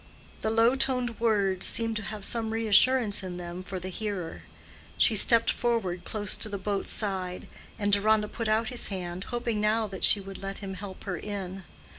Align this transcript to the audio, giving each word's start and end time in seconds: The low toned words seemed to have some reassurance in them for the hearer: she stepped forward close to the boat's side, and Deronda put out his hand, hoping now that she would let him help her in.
The 0.41 0.49
low 0.49 0.73
toned 0.75 1.19
words 1.19 1.67
seemed 1.67 1.95
to 1.97 2.01
have 2.01 2.25
some 2.25 2.49
reassurance 2.49 3.21
in 3.21 3.37
them 3.37 3.61
for 3.61 3.79
the 3.79 3.89
hearer: 3.89 4.41
she 4.97 5.15
stepped 5.15 5.51
forward 5.51 6.05
close 6.05 6.35
to 6.37 6.49
the 6.49 6.57
boat's 6.57 6.91
side, 6.91 7.47
and 7.77 7.93
Deronda 7.93 8.27
put 8.27 8.47
out 8.47 8.69
his 8.69 8.87
hand, 8.87 9.25
hoping 9.25 9.61
now 9.61 9.85
that 9.85 10.03
she 10.03 10.19
would 10.19 10.41
let 10.41 10.57
him 10.57 10.73
help 10.73 11.03
her 11.03 11.17
in. 11.17 11.65